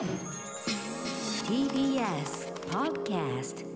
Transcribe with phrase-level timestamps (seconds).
[0.00, 0.08] TBS
[2.70, 3.66] Podcast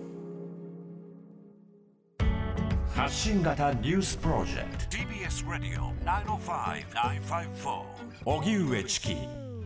[2.95, 4.97] 発信型ニュースプロジェクト。
[4.97, 7.83] TBS ラディオ905-954
[8.25, 9.15] おぎゅうえちき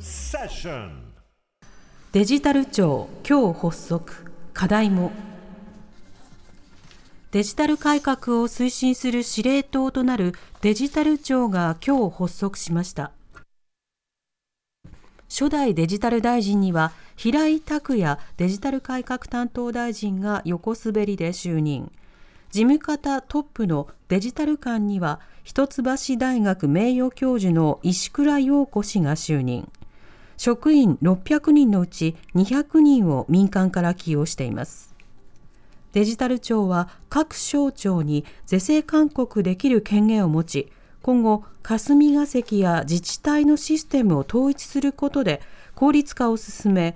[0.02, 1.14] セッション。
[2.12, 4.30] デジタル庁今日発足。
[4.52, 5.14] 課題も。
[7.32, 13.14] デジタル改革を推進する司令塔となるデジタル庁が今日発足しました
[15.30, 21.92] 初代デジタル大臣には平井拓也デジタル改革担当大臣が横滑りで就任。
[22.52, 25.84] 事務方トップのデジタル官には一橋
[26.18, 29.72] 大学名誉教授の石倉陽子氏が就任。
[30.36, 34.96] 職員600人のうち200人を民間から起用しています。
[35.92, 40.72] デジタル庁は各省庁に是正勧告できる権限を持ち
[41.02, 45.42] 今後霞が関や自治体のシステムを統一することで
[45.76, 46.96] 効率化を進め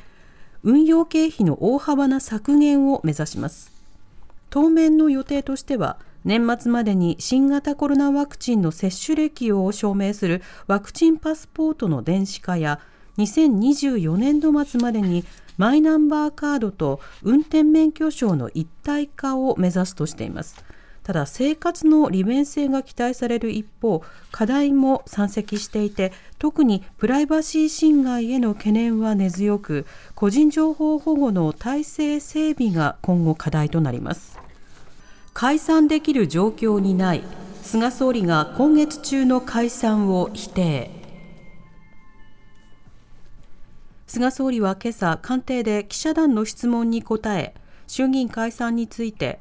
[0.63, 3.71] 運用経費の大幅な削減を目指します。
[4.49, 12.79] 当面の予定としては年末までに新型コロナワクチンの接種歴を証明するワクチンパスポートの電子化や
[13.17, 15.25] 2024年度末までに
[15.57, 20.63] マイナンバーカードと運転免許証の一体化を目指すとしています。
[21.03, 24.01] ただ生活の利便性が期待される一方
[24.31, 34.39] 課題も山積していて特にプライバシー侵害への懸念は根強く個人情報保護の体制整備が今後課題となります。
[35.33, 37.23] 解散できる状況にない
[37.63, 40.91] 菅総理が今月中の解散を否定。
[44.07, 47.55] 菅総理は今朝官邸で記者団の質問に答え
[47.87, 49.39] 衆議院解散について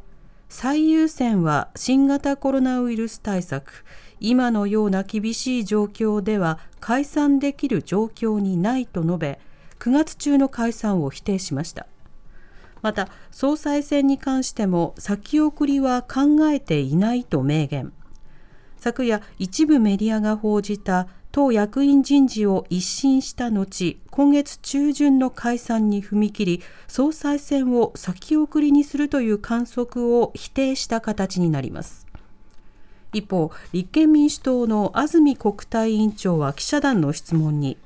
[0.54, 3.86] 最優先は新型コロナウイルス対策。
[4.20, 9.40] 今のような厳しい状況では解散できる状況にないと述べ
[9.78, 11.86] 9月中の解散を否定しました。
[12.82, 17.90] また総裁選に関しても先送りは考えていないと明言。
[18.76, 32.06] 昨夜一部メディアが報じた党役員人事を一新した後今月中旬の解散に踏み切り総裁選を先送りにするという観測を否定した形になります。
[33.14, 37.78] 一方立憲民主党の安住国対委員長は記者団の質問に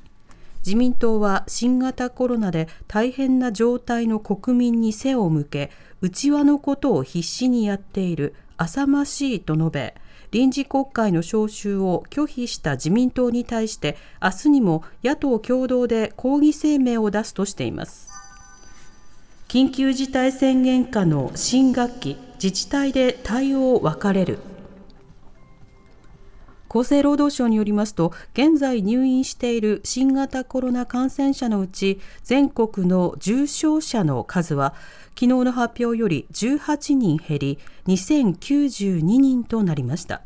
[0.65, 5.71] 自民党は新型コロナで大変な状態の国民に背を向け
[6.01, 9.95] 内輪のことを必死にやっている浅ましいと述べ
[10.31, 18.09] 臨時国会の召集を拒否した自民党に対して明日にも野党共同で抗議声明を出すとしています。
[19.49, 24.39] 緊急事態宣言下の新学期自治体で対応分かれる。
[26.77, 34.75] 厚生労働省によりますと現在入院している新型コロナ感染者のうち全国の重症者の数は
[35.15, 40.21] 昨日の発表より18人減り2092人となりました。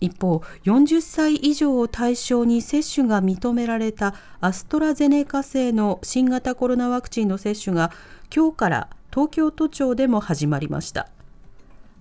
[0.00, 7.90] 一方40歳以上を対象に接種が認められたアストラゼネカ製の新型コロナワクチンの接種が
[8.34, 11.10] 今日から東京都庁でも始まりました。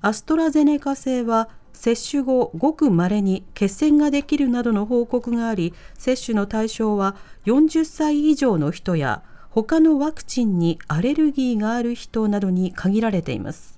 [0.01, 13.73] アストラゼネカ製は接種後ごく稀に血栓ができるなどの報告があり接種の対象は40歳以上の人や他のワクチンにアレルギーがある人などに限られています。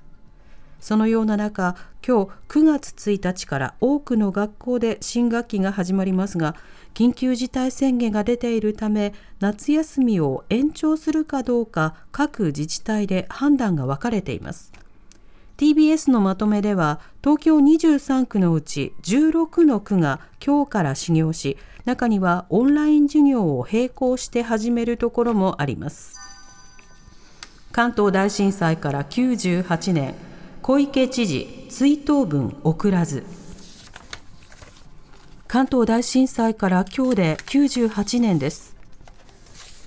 [0.79, 6.55] そのような中今日9月1日から多くの学校で新学期が始まりますが
[6.93, 14.71] 緊急事態宣言が出ているため夏休みを延長するかどうか各自治体で判断が分かれています。
[15.57, 26.19] TBS のまとめでは東京23区のうち16の区が今日から始業し中にはオンライン授業を並行して始めるところもあります。
[27.71, 30.15] 関東大震災から98年
[30.61, 33.23] 小池知事追悼文送らず。
[35.47, 38.75] 関東大震災から今日で98年です。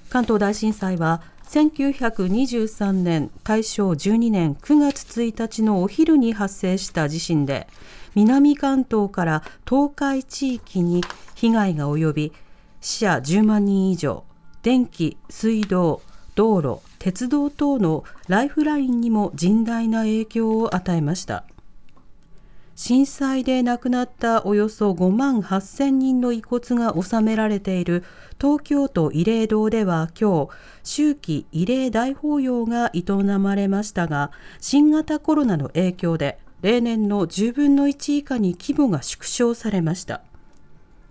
[0.08, 7.66] 関東大震災は1923年大正12年9月1日のお昼に発生した地震で
[8.14, 11.02] 南関東から東海地域に
[11.34, 12.32] 被害が及び
[12.82, 14.24] 死者10万人以上
[14.62, 16.02] 電気水道
[16.34, 21.44] 道路鉄道等のライフラインにも甚大な影響を与えました。
[22.80, 28.04] 震災で亡くなったおよそ5万8000人の遺骨が納められている
[28.40, 33.02] 東京都慰霊堂では今日秋季慰霊大法要が営
[33.40, 34.30] まれましたが
[34.60, 40.22] 新型コロナの影響で例年の10分の1以下に規模が縮小されました。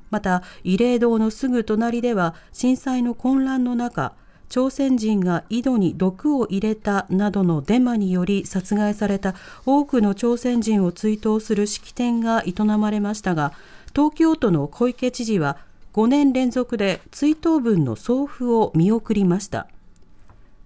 [0.10, 4.14] また慰霊堂のすぐ隣では震災の混乱の中
[4.50, 9.36] 朝鮮人が井戸に毒を入れたなどのデマにより殺害された
[9.66, 13.54] 多くの朝鮮人を追悼する式典が営まれましたが
[13.94, 15.58] 東京都の小池知事は
[15.94, 19.68] 5年連続で追悼文の送付を見送りました。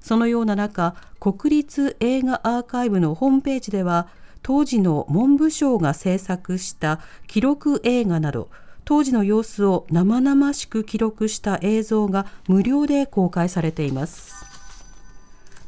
[0.02, 4.08] そのような中国立映画アーカイブのホームページでは
[4.42, 8.50] 当時の文部省が制作した記録映画など
[8.86, 14.46] 当時の様子を生々しく記録した映像が無料で公開されています。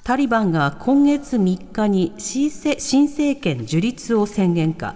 [0.04, 4.96] タリバンが今月3日に新政権樹立を宣言か。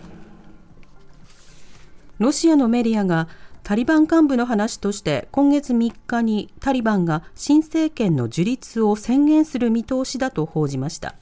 [2.20, 3.30] ロシアのメディアが
[3.64, 11.16] タリバン幹部の話として今月3日にタリバンが新政権の樹立を宣言する見通しだと報じました。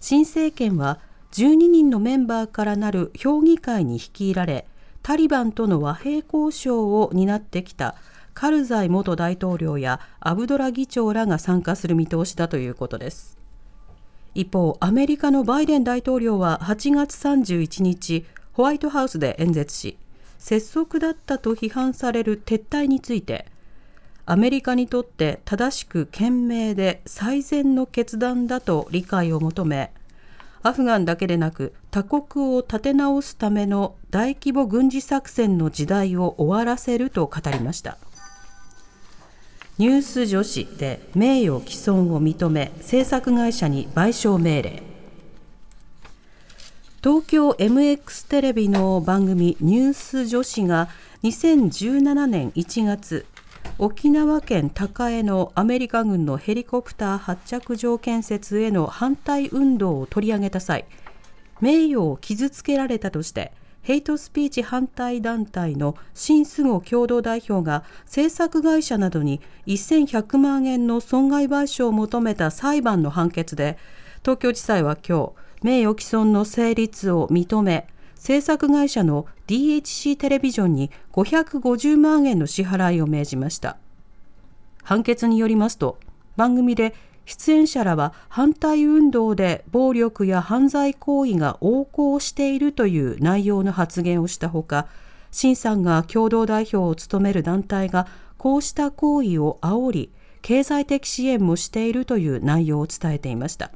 [0.00, 0.98] 新政権は
[1.32, 4.66] 12人のメンバーからなる評議会に率いられ
[5.02, 7.96] タリバンとの和平交渉を担ってきた
[8.34, 13.42] カルザイ元大統領やアブドラ議長らが参加する見通しだということです。
[14.34, 19.98] 一方アメリカのバイデン大統領は8月31日ホワイトハウスで演説し
[20.38, 23.46] 拙速だったと批判される撤退について
[24.24, 29.92] アメリカにとって正しく賢明で最善の決断だと理解を求め
[30.62, 37.98] アフガンだけでなく他国を立て直すための大規模軍事作戦の時代を終わらせると語りました。
[39.76, 44.82] ニュース女子で名誉毀損を認め制作会社に賠償命令。
[47.04, 50.88] 東京 MX テレビの番組ニュース女子が
[51.24, 53.26] 2017年1月
[53.78, 60.86] 沖縄県高江のアメリカ軍のヘリコプター発着場建設への反対運動を取り上げた際
[61.62, 73.78] 名誉を傷つけられたとしてヘイトスピーチ反対団体の新菅共同代表が制作会社などに1100万円の損害賠償を求めた裁判の判決で
[74.20, 83.78] 東京地裁は今日名誉毀損の成立を認め制作会社の DHC テレビジョンに550万円の支払いを命じました。
[84.82, 85.98] 判決によりますと
[86.36, 86.94] 番組で
[87.24, 94.86] 出演者らは反対運動で暴力や犯罪行為が横行しているという内容の発言をしたほか
[95.30, 98.06] 新さんが共同代表を務める団体が
[98.38, 100.10] こうした行為を煽り
[100.42, 103.70] 経済的支援もしているという内容を伝えていました。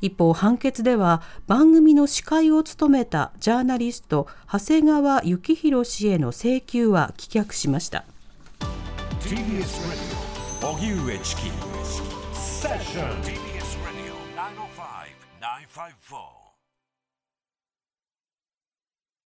[0.00, 8.04] 一方判決では番組の司会を務めたジャーナリスト長谷川幸宏氏への請求は棄却しました。
[12.64, 13.20] Session.
[13.20, 16.43] TBS Radio 905 954.